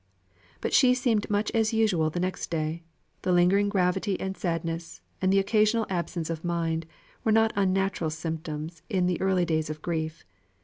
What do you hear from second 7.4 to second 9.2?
unnatural symptoms in